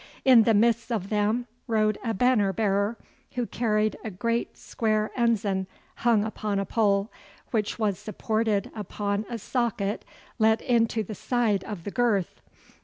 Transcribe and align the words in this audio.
In 0.25 0.45
the 0.45 0.55
midst 0.55 0.91
of 0.91 1.09
them 1.09 1.45
rode 1.67 1.99
a 2.03 2.15
banner 2.15 2.51
bearer, 2.51 2.97
who 3.35 3.45
carried 3.45 3.95
a 4.03 4.09
great 4.09 4.57
square 4.57 5.11
ensign 5.15 5.67
hung 5.97 6.23
upon 6.25 6.57
a 6.57 6.65
pole, 6.65 7.11
which 7.51 7.77
was 7.77 7.99
supported 7.99 8.71
upon 8.73 9.27
a 9.29 9.37
socket 9.37 10.03
let 10.39 10.59
into 10.63 11.03
the 11.03 11.13
side 11.13 11.63
of 11.65 11.83
the 11.83 11.91
girth. 11.91 12.41